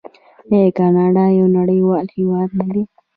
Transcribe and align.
آیا 0.53 0.69
کاناډا 0.77 1.25
یو 1.39 1.47
نړیوال 1.57 2.05
هیواد 2.15 2.49
نه 2.59 2.65
دی؟ 2.73 2.83